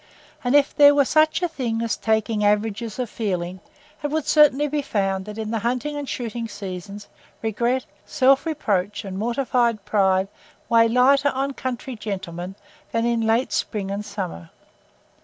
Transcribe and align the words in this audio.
And 0.43 0.55
if 0.55 0.75
there 0.75 0.95
were 0.95 1.05
such 1.05 1.43
a 1.43 1.47
thing 1.47 1.83
as 1.83 1.95
taking 1.95 2.43
averages 2.43 2.97
of 2.97 3.07
feeling, 3.07 3.59
it 4.01 4.07
would 4.07 4.25
certainly 4.25 4.67
be 4.67 4.81
found 4.81 5.25
that 5.25 5.37
in 5.37 5.51
the 5.51 5.59
hunting 5.59 5.95
and 5.95 6.09
shooting 6.09 6.47
seasons 6.47 7.07
regret, 7.43 7.85
self 8.03 8.47
reproach, 8.47 9.05
and 9.05 9.19
mortified 9.19 9.85
pride 9.85 10.27
weigh 10.69 10.87
lighter 10.87 11.29
on 11.29 11.53
country 11.53 11.95
gentlemen 11.95 12.55
than 12.91 13.05
in 13.05 13.21
late 13.21 13.51
spring 13.51 13.91
and 13.91 14.03
summer. 14.03 14.49